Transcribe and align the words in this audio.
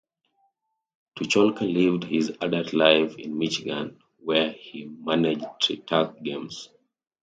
Tucholka 1.15 1.61
lived 1.61 2.05
his 2.05 2.35
adult 2.41 2.73
life 2.73 3.15
in 3.19 3.37
Michigan, 3.37 3.99
where 4.17 4.49
he 4.51 4.85
managed 4.85 5.45
Tri 5.61 5.75
Tac 5.75 6.23
Games. 6.23 6.69